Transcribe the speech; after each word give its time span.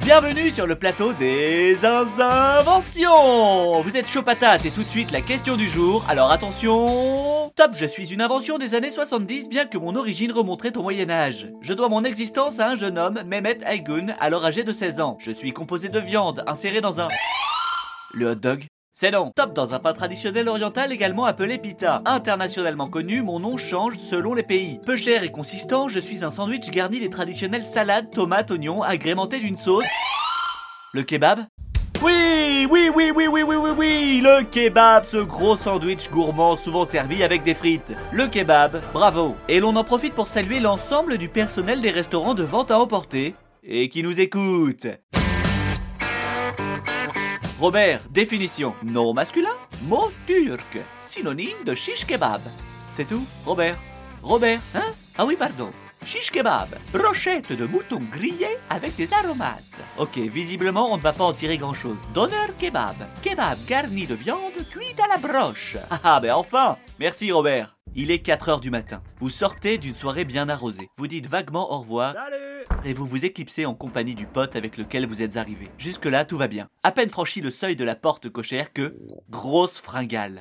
Bienvenue 0.00 0.50
sur 0.50 0.66
le 0.66 0.74
plateau 0.74 1.12
des 1.12 1.84
inventions 1.84 3.80
Vous 3.80 3.96
êtes 3.96 4.08
chaud 4.08 4.22
patate 4.22 4.66
et 4.66 4.70
tout 4.70 4.82
de 4.82 4.88
suite 4.88 5.12
la 5.12 5.20
question 5.20 5.56
du 5.56 5.68
jour, 5.68 6.04
alors 6.08 6.32
attention 6.32 7.52
Top, 7.54 7.72
je 7.74 7.86
suis 7.86 8.12
une 8.12 8.20
invention 8.20 8.58
des 8.58 8.74
années 8.74 8.90
70 8.90 9.48
bien 9.48 9.66
que 9.66 9.78
mon 9.78 9.94
origine 9.94 10.32
remonterait 10.32 10.76
au 10.76 10.82
Moyen-Âge. 10.82 11.48
Je 11.60 11.72
dois 11.74 11.88
mon 11.88 12.02
existence 12.04 12.58
à 12.58 12.70
un 12.70 12.76
jeune 12.76 12.98
homme, 12.98 13.22
Mehmet 13.26 13.58
Aygun, 13.66 14.14
alors 14.18 14.44
âgé 14.44 14.64
de 14.64 14.72
16 14.72 15.00
ans. 15.00 15.16
Je 15.20 15.30
suis 15.30 15.52
composé 15.52 15.88
de 15.88 16.00
viande, 16.00 16.42
insérée 16.46 16.80
dans 16.80 17.00
un... 17.00 17.08
Le 18.12 18.30
hot 18.30 18.34
dog? 18.36 18.66
C'est 18.94 19.10
non. 19.10 19.32
Top 19.34 19.54
dans 19.54 19.72
un 19.74 19.78
pain 19.78 19.92
traditionnel 19.92 20.48
oriental 20.48 20.92
également 20.92 21.24
appelé 21.24 21.58
pita. 21.58 22.02
Internationalement 22.04 22.86
connu, 22.86 23.22
mon 23.22 23.40
nom 23.40 23.56
change 23.56 23.96
selon 23.96 24.34
les 24.34 24.42
pays. 24.42 24.78
Peu 24.84 24.96
cher 24.96 25.22
et 25.22 25.30
consistant, 25.30 25.88
je 25.88 26.00
suis 26.00 26.24
un 26.24 26.30
sandwich 26.30 26.70
garni 26.70 27.00
des 27.00 27.08
traditionnelles 27.08 27.66
salades, 27.66 28.10
tomates, 28.10 28.50
oignons, 28.50 28.82
agrémenté 28.82 29.38
d'une 29.38 29.56
sauce. 29.56 29.86
Le 30.92 31.02
kebab? 31.02 31.40
Oui, 32.02 32.66
oui, 32.70 32.90
oui, 32.94 33.12
oui, 33.14 33.26
oui, 33.26 33.42
oui, 33.42 33.56
oui, 33.56 33.70
oui, 33.76 34.20
le 34.22 34.42
kebab, 34.44 35.04
ce 35.04 35.18
gros 35.18 35.56
sandwich 35.56 36.10
gourmand 36.10 36.56
souvent 36.56 36.86
servi 36.86 37.22
avec 37.22 37.42
des 37.42 37.54
frites. 37.54 37.92
Le 38.12 38.26
kebab, 38.26 38.80
bravo. 38.92 39.36
Et 39.48 39.60
l'on 39.60 39.76
en 39.76 39.84
profite 39.84 40.14
pour 40.14 40.28
saluer 40.28 40.60
l'ensemble 40.60 41.18
du 41.18 41.28
personnel 41.28 41.80
des 41.80 41.90
restaurants 41.90 42.34
de 42.34 42.42
vente 42.42 42.70
à 42.70 42.78
emporter 42.78 43.34
et 43.62 43.88
qui 43.88 44.02
nous 44.02 44.18
écoute. 44.18 44.86
Robert, 47.60 48.00
définition. 48.10 48.74
Nom 48.82 49.12
masculin, 49.12 49.54
mot 49.82 50.10
turc, 50.26 50.78
synonyme 51.02 51.62
de 51.66 51.74
shish 51.74 52.06
kebab. 52.06 52.40
C'est 52.90 53.04
tout, 53.06 53.22
Robert? 53.44 53.76
Robert, 54.22 54.60
hein? 54.74 54.86
Ah 55.18 55.26
oui, 55.26 55.36
pardon. 55.38 55.68
Shish 56.06 56.30
kebab, 56.30 56.70
brochette 56.90 57.52
de 57.52 57.66
mouton 57.66 58.00
grillé 58.10 58.48
avec 58.70 58.96
des 58.96 59.12
aromates. 59.12 59.82
Ok, 59.98 60.16
visiblement 60.16 60.90
on 60.90 60.96
ne 60.96 61.02
va 61.02 61.12
pas 61.12 61.24
en 61.24 61.34
tirer 61.34 61.58
grand 61.58 61.74
chose. 61.74 62.08
Donneur 62.14 62.56
kebab, 62.58 62.96
kebab 63.22 63.58
garni 63.66 64.06
de 64.06 64.14
viande 64.14 64.66
cuite 64.70 64.98
à 64.98 65.08
la 65.08 65.18
broche. 65.18 65.76
Ah 65.90 66.00
ah, 66.02 66.20
ben 66.20 66.32
enfin 66.32 66.78
Merci 66.98 67.30
Robert. 67.30 67.76
Il 67.96 68.12
est 68.12 68.24
4h 68.24 68.60
du 68.60 68.70
matin. 68.70 69.02
Vous 69.18 69.30
sortez 69.30 69.76
d'une 69.76 69.96
soirée 69.96 70.24
bien 70.24 70.48
arrosée. 70.48 70.88
Vous 70.96 71.08
dites 71.08 71.26
vaguement 71.26 71.72
au 71.72 71.80
revoir. 71.80 72.14
Et 72.84 72.92
vous 72.92 73.04
vous 73.04 73.24
éclipsez 73.24 73.66
en 73.66 73.74
compagnie 73.74 74.14
du 74.14 74.26
pote 74.26 74.54
avec 74.54 74.76
lequel 74.76 75.06
vous 75.06 75.22
êtes 75.22 75.36
arrivé. 75.36 75.68
Jusque-là, 75.76 76.24
tout 76.24 76.36
va 76.36 76.46
bien. 76.46 76.68
À 76.84 76.92
peine 76.92 77.10
franchi 77.10 77.40
le 77.40 77.50
seuil 77.50 77.74
de 77.74 77.84
la 77.84 77.96
porte 77.96 78.30
cochère 78.30 78.72
que... 78.72 78.96
Grosse 79.28 79.80
fringale. 79.80 80.40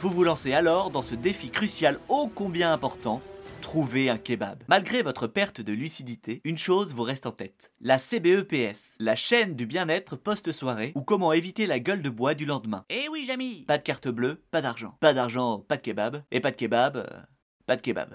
Vous 0.00 0.08
vous 0.08 0.24
lancez 0.24 0.54
alors 0.54 0.90
dans 0.90 1.02
ce 1.02 1.14
défi 1.14 1.50
crucial 1.50 1.98
ô 2.08 2.30
combien 2.34 2.72
important, 2.72 3.20
trouver 3.60 4.10
un 4.10 4.16
kebab. 4.16 4.62
Malgré 4.68 5.02
votre 5.02 5.26
perte 5.26 5.60
de 5.60 5.72
lucidité, 5.72 6.40
une 6.44 6.58
chose 6.58 6.94
vous 6.94 7.02
reste 7.02 7.26
en 7.26 7.32
tête. 7.32 7.72
La 7.80 7.98
CBEPS, 7.98 8.96
la 9.00 9.16
chaîne 9.16 9.54
du 9.54 9.66
bien-être 9.66 10.16
post-soirée 10.16 10.92
ou 10.94 11.02
comment 11.02 11.32
éviter 11.32 11.66
la 11.66 11.80
gueule 11.80 12.02
de 12.02 12.10
bois 12.10 12.34
du 12.34 12.46
lendemain. 12.46 12.84
Eh 12.88 13.08
oui, 13.10 13.24
Jamy. 13.24 13.64
Pas 13.66 13.78
de 13.78 13.82
carte 13.82 14.08
bleue, 14.08 14.42
pas 14.50 14.62
d'argent. 14.62 14.96
Pas 15.00 15.14
d'argent, 15.14 15.58
pas 15.60 15.76
de 15.76 15.82
kebab. 15.82 16.22
Et 16.30 16.40
pas 16.40 16.50
de 16.50 16.56
kebab, 16.56 16.96
euh, 16.96 17.06
pas 17.66 17.76
de 17.76 17.82
kebab. 17.82 18.14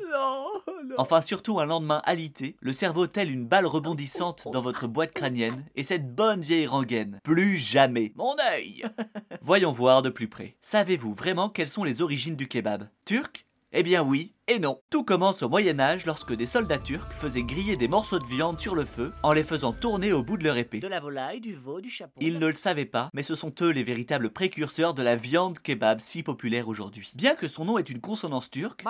Enfin, 0.97 1.21
surtout 1.21 1.59
un 1.59 1.65
lendemain 1.65 2.01
alité, 2.05 2.55
le 2.59 2.73
cerveau 2.73 3.07
tel 3.07 3.31
une 3.31 3.45
balle 3.45 3.65
rebondissante 3.65 4.47
dans 4.51 4.61
votre 4.61 4.87
boîte 4.87 5.13
crânienne, 5.13 5.65
et 5.75 5.83
cette 5.83 6.13
bonne 6.13 6.41
vieille 6.41 6.67
rengaine. 6.67 7.19
Plus 7.23 7.57
jamais. 7.57 8.13
Mon 8.15 8.35
œil 8.51 8.83
Voyons 9.41 9.71
voir 9.71 10.01
de 10.01 10.09
plus 10.09 10.27
près. 10.27 10.57
Savez-vous 10.61 11.13
vraiment 11.13 11.49
quelles 11.49 11.69
sont 11.69 11.83
les 11.83 12.01
origines 12.01 12.35
du 12.35 12.47
kebab? 12.47 12.89
Turc? 13.05 13.45
Eh 13.73 13.83
bien 13.83 14.03
oui, 14.03 14.33
et 14.51 14.59
non. 14.59 14.81
Tout 14.89 15.05
commence 15.05 15.43
au 15.43 15.49
Moyen 15.49 15.79
Âge 15.79 16.05
lorsque 16.05 16.35
des 16.35 16.45
soldats 16.45 16.77
turcs 16.77 17.13
faisaient 17.13 17.43
griller 17.43 17.77
des 17.77 17.87
morceaux 17.87 18.19
de 18.19 18.25
viande 18.25 18.59
sur 18.59 18.75
le 18.75 18.83
feu 18.83 19.13
en 19.23 19.31
les 19.31 19.43
faisant 19.43 19.71
tourner 19.71 20.11
au 20.11 20.23
bout 20.23 20.37
de 20.37 20.43
leur 20.43 20.57
épée. 20.57 20.79
De 20.79 20.89
la 20.89 20.99
volaille, 20.99 21.39
du 21.39 21.55
veau, 21.55 21.79
du 21.79 21.89
chapeau. 21.89 22.19
Ils 22.19 22.37
ne 22.37 22.47
le 22.47 22.55
savaient 22.55 22.83
pas, 22.83 23.09
mais 23.13 23.23
ce 23.23 23.33
sont 23.33 23.53
eux 23.61 23.69
les 23.69 23.83
véritables 23.83 24.29
précurseurs 24.29 24.93
de 24.93 25.03
la 25.03 25.15
viande 25.15 25.59
kebab 25.59 26.01
si 26.01 26.21
populaire 26.21 26.67
aujourd'hui. 26.67 27.13
Bien 27.15 27.35
que 27.35 27.47
son 27.47 27.63
nom 27.63 27.77
ait 27.77 27.83
une 27.83 28.01
consonance 28.01 28.49
turque, 28.49 28.83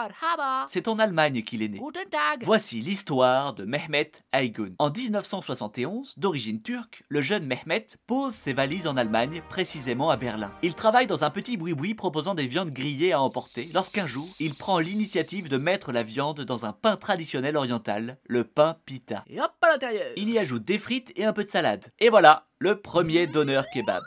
c'est 0.65 0.87
en 0.87 0.97
Allemagne 0.97 1.43
qu'il 1.43 1.61
est 1.61 1.69
né. 1.69 1.77
Guten 1.77 2.09
Tag. 2.09 2.43
Voici 2.43 2.81
l'histoire 2.81 3.53
de 3.53 3.63
Mehmet 3.63 4.13
Aygun. 4.33 4.71
En 4.79 4.89
1971, 4.89 6.15
d'origine 6.17 6.63
turque, 6.63 7.03
le 7.07 7.21
jeune 7.21 7.45
Mehmet 7.45 7.85
pose 8.07 8.33
ses 8.33 8.53
valises 8.53 8.87
en 8.87 8.97
Allemagne, 8.97 9.43
précisément 9.47 10.09
à 10.09 10.17
Berlin. 10.17 10.51
Il 10.63 10.73
travaille 10.73 11.05
dans 11.05 11.23
un 11.23 11.29
petit 11.29 11.55
boui-boui 11.55 11.93
proposant 11.93 12.33
des 12.33 12.47
viandes 12.47 12.71
grillées 12.71 13.13
à 13.13 13.21
emporter, 13.21 13.69
lorsqu'un 13.75 14.07
jour, 14.07 14.27
il 14.39 14.55
prend 14.55 14.79
l'initiative 14.79 15.49
de 15.51 15.57
mettre 15.57 15.91
la 15.91 16.01
viande 16.01 16.45
dans 16.45 16.63
un 16.63 16.71
pain 16.71 16.95
traditionnel 16.95 17.57
oriental, 17.57 18.17
le 18.25 18.45
pain 18.45 18.77
pita. 18.85 19.25
Et 19.27 19.41
hop 19.41 19.51
à 19.61 19.71
l'intérieur. 19.71 20.13
Il 20.15 20.29
y 20.29 20.39
ajoute 20.39 20.63
des 20.63 20.77
frites 20.77 21.11
et 21.17 21.25
un 21.25 21.33
peu 21.33 21.43
de 21.43 21.49
salade. 21.49 21.87
Et 21.99 22.07
voilà, 22.07 22.47
le 22.57 22.79
premier 22.79 23.27
donneur 23.27 23.65
kebab. 23.73 24.01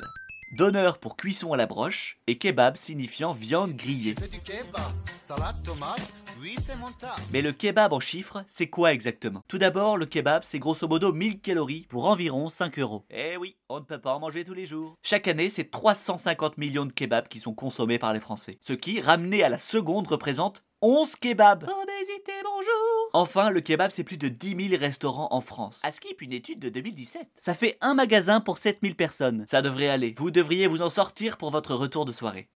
Donneur 0.56 0.96
pour 0.96 1.16
cuisson 1.16 1.52
à 1.52 1.58
la 1.58 1.66
broche 1.66 2.18
et 2.26 2.36
kebab 2.36 2.76
signifiant 2.76 3.34
viande 3.34 3.74
grillée. 3.74 4.14
fais 4.18 4.28
du 4.28 4.40
kebab, 4.40 4.92
salade, 5.20 5.62
tomate, 5.62 6.00
oui 6.40 6.56
c'est 6.64 6.76
mon 6.76 6.90
tas. 6.98 7.16
Mais 7.32 7.42
le 7.42 7.52
kebab 7.52 7.92
en 7.92 8.00
chiffres, 8.00 8.42
c'est 8.46 8.68
quoi 8.68 8.92
exactement? 8.92 9.42
Tout 9.46 9.58
d'abord, 9.58 9.96
le 9.96 10.06
kebab, 10.06 10.44
c'est 10.44 10.58
grosso 10.58 10.88
modo 10.88 11.12
1000 11.12 11.40
calories 11.40 11.86
pour 11.88 12.06
environ 12.06 12.48
5 12.48 12.78
euros. 12.78 13.04
Eh 13.10 13.36
oui, 13.36 13.56
on 13.68 13.80
ne 13.80 13.84
peut 13.84 14.00
pas 14.00 14.14
en 14.14 14.20
manger 14.20 14.44
tous 14.44 14.54
les 14.54 14.66
jours. 14.66 14.94
Chaque 15.02 15.28
année, 15.28 15.50
c'est 15.50 15.70
350 15.70 16.56
millions 16.56 16.86
de 16.86 16.92
kebabs 16.92 17.28
qui 17.28 17.38
sont 17.38 17.54
consommés 17.54 17.98
par 17.98 18.12
les 18.12 18.20
Français. 18.20 18.58
Ce 18.60 18.72
qui, 18.72 19.00
ramené 19.00 19.42
à 19.42 19.48
la 19.48 19.58
seconde, 19.58 20.06
représente 20.06 20.64
11 20.86 21.16
kebabs. 21.16 21.62
Obésité, 21.62 22.32
bonjour. 22.44 23.08
Enfin, 23.14 23.48
le 23.48 23.62
kebab, 23.62 23.90
c'est 23.90 24.04
plus 24.04 24.18
de 24.18 24.28
10 24.28 24.68
000 24.68 24.78
restaurants 24.78 25.28
en 25.30 25.40
France. 25.40 25.80
À 25.82 25.90
skip 25.90 26.20
une 26.20 26.34
étude 26.34 26.58
de 26.58 26.68
2017. 26.68 27.26
Ça 27.38 27.54
fait 27.54 27.78
un 27.80 27.94
magasin 27.94 28.42
pour 28.42 28.58
7000 28.58 28.94
personnes. 28.94 29.44
Ça 29.46 29.62
devrait 29.62 29.88
aller. 29.88 30.14
Vous 30.18 30.30
devriez 30.30 30.66
vous 30.66 30.82
en 30.82 30.90
sortir 30.90 31.38
pour 31.38 31.50
votre 31.50 31.74
retour 31.74 32.04
de 32.04 32.12
soirée. 32.12 32.50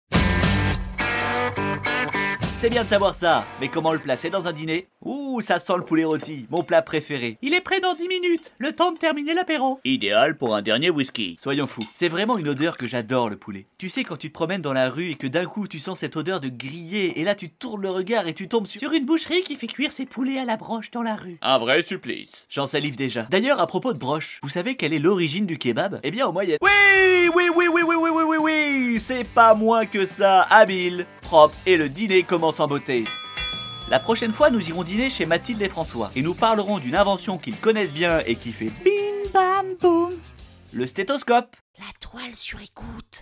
C'est 2.59 2.69
bien 2.69 2.83
de 2.83 2.89
savoir 2.89 3.15
ça, 3.15 3.45
mais 3.61 3.69
comment 3.69 3.93
le 3.93 3.99
placer 3.99 4.29
dans 4.29 4.47
un 4.47 4.51
dîner? 4.51 4.89
Ouh, 5.01 5.26
ça 5.41 5.59
sent 5.59 5.73
le 5.77 5.83
poulet 5.83 6.03
rôti, 6.05 6.45
mon 6.49 6.63
plat 6.63 6.81
préféré. 6.81 7.37
Il 7.41 7.53
est 7.53 7.61
prêt 7.61 7.79
dans 7.79 7.93
10 7.93 8.07
minutes, 8.07 8.53
le 8.57 8.73
temps 8.73 8.91
de 8.91 8.97
terminer 8.97 9.33
l'apéro. 9.33 9.79
Idéal 9.85 10.37
pour 10.37 10.55
un 10.55 10.61
dernier 10.61 10.89
whisky. 10.89 11.35
Soyons 11.39 11.67
fous. 11.67 11.87
C'est 11.93 12.09
vraiment 12.09 12.37
une 12.37 12.49
odeur 12.49 12.77
que 12.77 12.87
j'adore, 12.87 13.29
le 13.29 13.37
poulet. 13.37 13.65
Tu 13.77 13.89
sais, 13.89 14.03
quand 14.03 14.17
tu 14.17 14.29
te 14.29 14.33
promènes 14.33 14.61
dans 14.61 14.73
la 14.73 14.89
rue 14.89 15.11
et 15.11 15.15
que 15.15 15.27
d'un 15.27 15.45
coup 15.45 15.67
tu 15.67 15.79
sens 15.79 15.99
cette 15.99 16.15
odeur 16.17 16.39
de 16.39 16.49
grillé, 16.49 17.19
et 17.19 17.23
là 17.23 17.35
tu 17.35 17.49
tournes 17.49 17.81
le 17.81 17.89
regard 17.89 18.27
et 18.27 18.33
tu 18.33 18.47
tombes 18.47 18.67
sur, 18.67 18.79
Sur 18.79 18.91
une 18.93 19.05
boucherie 19.05 19.41
qui 19.41 19.55
fait 19.55 19.67
cuire 19.67 19.91
ses 19.91 20.05
poulets 20.05 20.39
à 20.39 20.45
la 20.45 20.57
broche 20.57 20.91
dans 20.91 21.03
la 21.03 21.15
rue. 21.15 21.37
un 21.41 21.57
vrai 21.57 21.83
supplice. 21.83 22.47
J'en 22.49 22.65
salive 22.65 22.95
déjà. 22.95 23.23
D'ailleurs, 23.23 23.59
à 23.59 23.67
propos 23.67 23.93
de 23.93 23.99
broche, 23.99 24.39
vous 24.43 24.49
savez 24.49 24.75
quelle 24.75 24.93
est 24.93 24.99
l'origine 24.99 25.45
du 25.45 25.57
kebab? 25.57 25.99
Eh 26.03 26.11
bien, 26.11 26.27
au 26.27 26.31
moyen. 26.31 26.57
Oui, 26.61 27.29
oui, 27.35 27.49
oui, 27.55 27.67
oui, 27.67 27.81
oui, 27.85 27.95
oui, 27.95 28.09
oui, 28.11 28.23
oui, 28.27 28.37
oui. 28.39 28.99
C'est 28.99 29.23
pas 29.25 29.53
moins 29.53 29.85
que 29.85 30.05
ça. 30.05 30.41
Habile, 30.49 31.05
propre, 31.21 31.55
et 31.65 31.77
le 31.77 31.89
dîner 31.89 32.23
commence 32.23 32.59
en 32.59 32.67
beauté. 32.67 33.03
La 33.89 33.99
prochaine 33.99 34.33
fois, 34.33 34.49
nous 34.49 34.67
irons 34.67 34.83
dîner 34.83 35.09
chez 35.09 35.25
Mathilde 35.25 35.61
et 35.61 35.69
François 35.69 36.11
et 36.15 36.21
nous 36.21 36.33
parlerons 36.33 36.79
d'une 36.79 36.95
invention 36.95 37.37
qu'ils 37.37 37.57
connaissent 37.57 37.93
bien 37.93 38.19
et 38.25 38.35
qui 38.35 38.51
fait 38.51 38.71
bim 38.83 39.31
bam 39.33 39.65
boum. 39.79 40.13
Le 40.73 40.87
stéthoscope. 40.87 41.55
La 41.79 41.85
toile 42.01 42.35
sur 42.35 42.59
écoute. 42.59 43.21